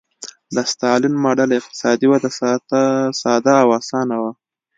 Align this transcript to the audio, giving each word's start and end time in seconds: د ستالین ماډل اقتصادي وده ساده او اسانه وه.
د 0.55 0.57
ستالین 0.71 1.13
ماډل 1.23 1.49
اقتصادي 1.59 2.05
وده 2.09 2.29
ساده 3.21 3.53
او 3.63 3.69
اسانه 3.79 4.15
وه. 4.21 4.31